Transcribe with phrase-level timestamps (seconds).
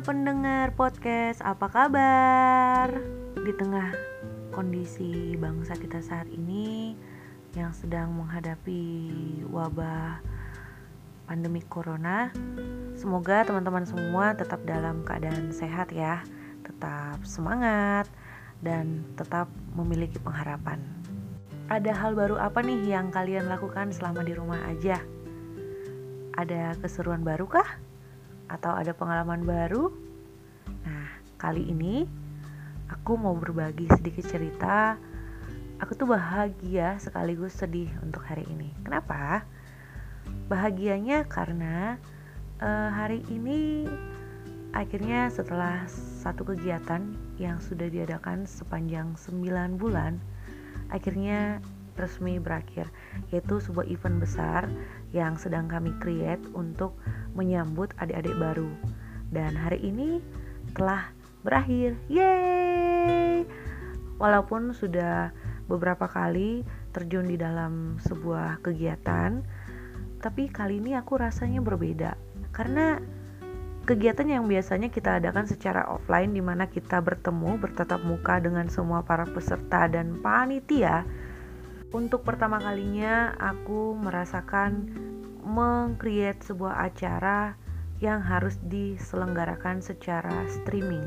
[0.00, 2.88] pendengar podcast, apa kabar?
[3.36, 3.92] Di tengah
[4.48, 6.96] kondisi bangsa kita saat ini
[7.52, 8.80] yang sedang menghadapi
[9.52, 10.24] wabah
[11.28, 12.32] pandemi corona,
[12.96, 16.24] semoga teman-teman semua tetap dalam keadaan sehat ya,
[16.64, 18.08] tetap semangat
[18.64, 20.80] dan tetap memiliki pengharapan.
[21.68, 24.96] Ada hal baru apa nih yang kalian lakukan selama di rumah aja?
[26.40, 27.89] Ada keseruan baru kah?
[28.50, 29.94] Atau ada pengalaman baru?
[30.82, 31.06] Nah,
[31.38, 32.02] kali ini
[32.90, 34.98] aku mau berbagi sedikit cerita.
[35.80, 38.74] Aku tuh bahagia sekaligus sedih untuk hari ini.
[38.82, 39.46] Kenapa?
[40.50, 41.96] Bahagianya karena
[42.60, 43.88] uh, hari ini
[44.76, 45.86] akhirnya setelah
[46.20, 50.20] satu kegiatan yang sudah diadakan sepanjang 9 bulan,
[50.92, 51.64] akhirnya
[51.98, 52.88] resmi berakhir
[53.28, 54.64] yaitu sebuah event besar
[55.12, 56.96] yang sedang kami create untuk
[57.34, 58.70] menyambut adik-adik baru.
[59.30, 60.18] Dan hari ini
[60.74, 61.10] telah
[61.46, 61.94] berakhir.
[62.10, 63.46] Yeay!
[64.20, 65.32] Walaupun sudah
[65.70, 69.40] beberapa kali terjun di dalam sebuah kegiatan
[70.20, 72.12] tapi kali ini aku rasanya berbeda.
[72.52, 73.00] Karena
[73.88, 79.00] kegiatan yang biasanya kita adakan secara offline di mana kita bertemu bertatap muka dengan semua
[79.00, 81.08] para peserta dan panitia
[81.90, 84.94] untuk pertama kalinya aku merasakan
[85.44, 87.56] mengcreate sebuah acara
[88.00, 91.04] yang harus diselenggarakan secara streaming.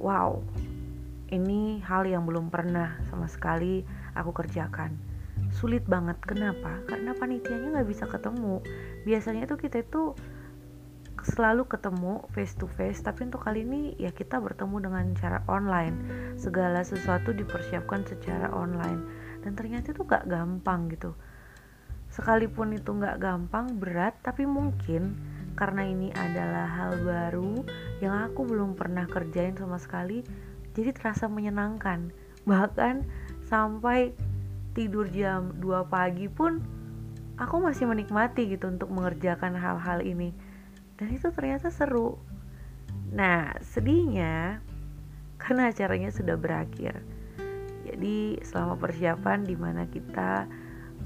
[0.00, 0.40] Wow,
[1.28, 3.84] ini hal yang belum pernah sama sekali
[4.16, 4.96] aku kerjakan.
[5.52, 6.80] Sulit banget, kenapa?
[6.88, 8.64] Karena panitianya nggak bisa ketemu.
[9.04, 10.16] Biasanya tuh kita itu
[11.22, 15.94] selalu ketemu face to face, tapi untuk kali ini ya kita bertemu dengan cara online.
[16.40, 19.04] Segala sesuatu dipersiapkan secara online
[19.42, 21.12] dan ternyata itu gak gampang gitu
[22.12, 25.16] sekalipun itu gak gampang berat tapi mungkin
[25.56, 27.64] karena ini adalah hal baru
[28.04, 30.24] yang aku belum pernah kerjain sama sekali
[30.72, 32.12] jadi terasa menyenangkan.
[32.48, 33.04] Bahkan
[33.46, 34.16] sampai
[34.72, 36.64] tidur jam 2 pagi pun
[37.36, 40.32] aku masih menikmati gitu untuk mengerjakan hal-hal ini.
[40.96, 42.16] Dan itu ternyata seru.
[43.12, 44.64] Nah sedihnya
[45.36, 47.04] karena acaranya sudah berakhir.
[47.84, 50.48] Jadi selama persiapan di mana kita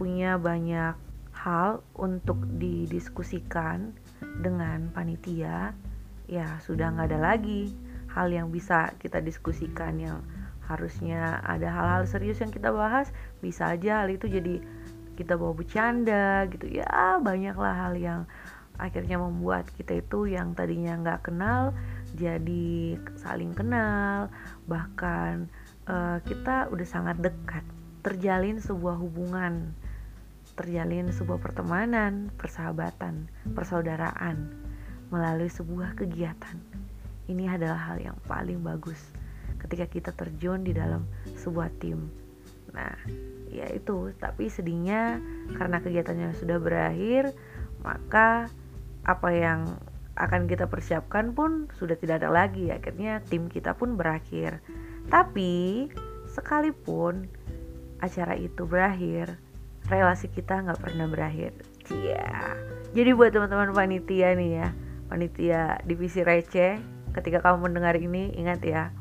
[0.00, 0.96] punya banyak
[1.36, 3.92] hal untuk didiskusikan
[4.40, 5.76] dengan panitia,
[6.24, 7.68] ya sudah nggak ada lagi
[8.08, 10.24] hal yang bisa kita diskusikan yang
[10.64, 13.12] harusnya ada hal-hal serius yang kita bahas
[13.42, 14.62] bisa aja hal itu jadi
[15.18, 16.64] kita bawa bercanda gitu.
[16.70, 18.20] Ya banyaklah hal yang
[18.80, 21.76] akhirnya membuat kita itu yang tadinya nggak kenal
[22.16, 24.32] jadi saling kenal.
[24.64, 25.50] Bahkan
[25.90, 27.66] uh, kita udah sangat dekat
[28.00, 29.76] terjalin sebuah hubungan
[30.60, 34.52] terjalin sebuah pertemanan persahabatan persaudaraan
[35.08, 36.60] melalui sebuah kegiatan.
[37.32, 39.00] Ini adalah hal yang paling bagus
[39.56, 41.08] ketika kita terjun di dalam
[41.40, 42.12] sebuah tim.
[42.76, 42.92] Nah
[43.48, 44.12] ya itu.
[44.20, 45.18] Tapi sedihnya
[45.56, 47.32] karena kegiatannya sudah berakhir
[47.80, 48.52] maka
[49.08, 49.64] apa yang
[50.20, 52.68] akan kita persiapkan pun sudah tidak ada lagi.
[52.68, 54.60] Akhirnya tim kita pun berakhir.
[55.08, 55.88] Tapi
[56.28, 57.26] sekalipun
[58.00, 59.40] acara itu berakhir,
[59.90, 61.52] relasi kita nggak pernah berakhir.
[61.90, 62.54] Iya.
[62.94, 64.68] Jadi buat teman-teman panitia nih ya,
[65.10, 66.78] panitia divisi receh,
[67.14, 68.94] ketika kamu mendengar ini ingat ya,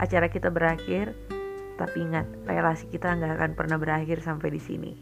[0.00, 1.12] acara kita berakhir,
[1.76, 4.92] tapi ingat relasi kita nggak akan pernah berakhir sampai di sini.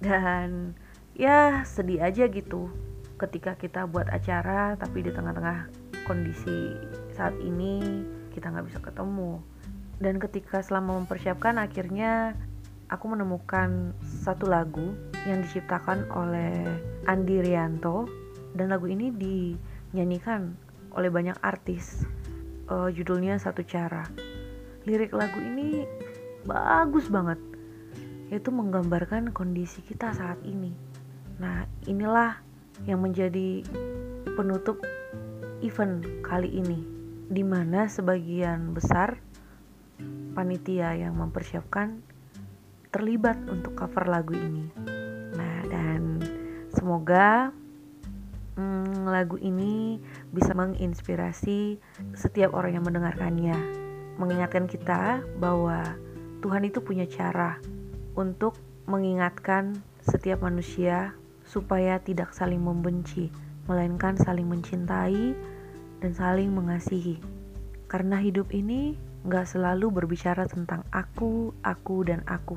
[0.00, 0.72] Dan
[1.12, 2.72] ya sedih aja gitu
[3.20, 5.68] ketika kita buat acara tapi di tengah-tengah
[6.08, 6.72] kondisi
[7.12, 8.00] saat ini
[8.32, 9.44] kita nggak bisa ketemu
[10.00, 12.32] dan ketika selama mempersiapkan akhirnya
[12.90, 14.92] aku menemukan satu lagu
[15.24, 16.66] yang diciptakan oleh
[17.06, 18.10] Andi Rianto
[18.58, 20.58] dan lagu ini dinyanyikan
[20.98, 22.02] oleh banyak artis.
[22.70, 24.06] Uh, judulnya satu cara.
[24.86, 25.86] Lirik lagu ini
[26.42, 27.38] bagus banget.
[28.30, 30.74] Yaitu menggambarkan kondisi kita saat ini.
[31.38, 32.38] Nah inilah
[32.86, 33.62] yang menjadi
[34.38, 34.82] penutup
[35.60, 36.80] event kali ini
[37.30, 39.18] di mana sebagian besar
[40.34, 42.00] panitia yang mempersiapkan
[42.90, 44.66] terlibat untuk cover lagu ini.
[45.34, 46.22] Nah, dan
[46.74, 47.54] semoga
[48.58, 50.02] hmm, lagu ini
[50.34, 51.78] bisa menginspirasi
[52.14, 53.56] setiap orang yang mendengarkannya,
[54.18, 55.96] mengingatkan kita bahwa
[56.42, 57.58] Tuhan itu punya cara
[58.18, 58.58] untuk
[58.90, 61.14] mengingatkan setiap manusia
[61.46, 63.30] supaya tidak saling membenci,
[63.70, 65.34] melainkan saling mencintai
[66.02, 67.22] dan saling mengasihi.
[67.90, 72.56] Karena hidup ini Gak selalu berbicara tentang aku, aku, dan aku,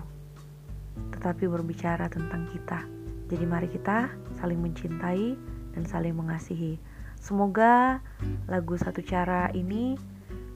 [1.23, 2.83] tetapi berbicara tentang kita.
[3.31, 4.11] Jadi, mari kita
[4.43, 5.39] saling mencintai
[5.71, 6.75] dan saling mengasihi.
[7.15, 8.03] Semoga
[8.51, 9.95] lagu satu cara ini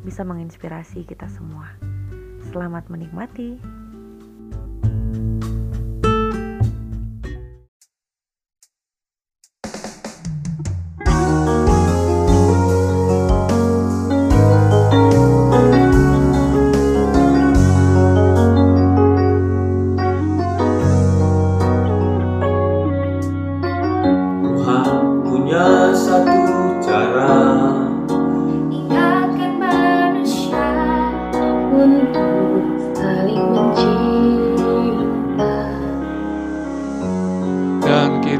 [0.04, 1.72] bisa menginspirasi kita semua.
[2.52, 3.87] Selamat menikmati.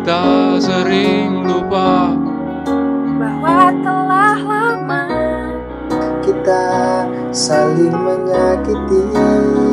[0.08, 2.16] Kita sering lupa
[3.20, 5.04] bahwa telah lama
[6.24, 6.64] kita
[7.36, 9.67] saling menyakiti.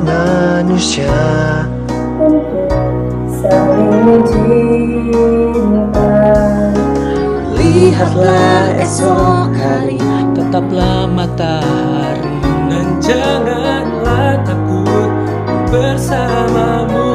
[0.00, 1.12] Manusia
[3.42, 3.92] Saling.
[7.82, 9.98] Lihatlah esok hari
[10.32, 12.36] Tetaplah matahari
[12.72, 15.10] dan janganlah takut
[15.68, 17.10] bersamamu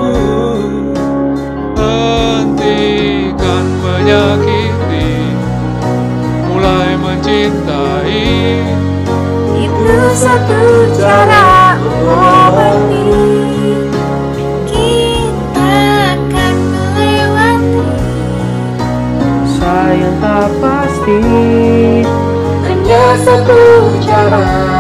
[1.80, 5.34] hentikan menyakiti
[6.52, 8.28] mulai mencintai
[9.56, 10.62] Itu satu
[10.98, 12.37] cara mengobati.
[21.08, 22.04] Pasti
[22.68, 23.62] Hanya satu
[24.04, 24.77] cara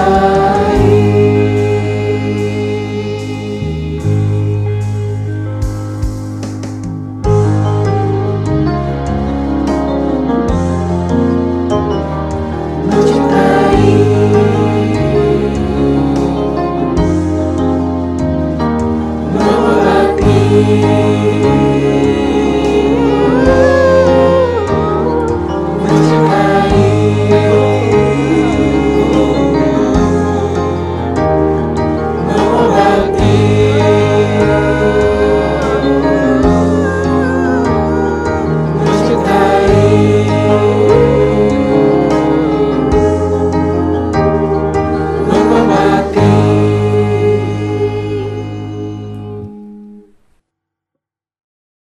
[0.00, 0.29] mencintai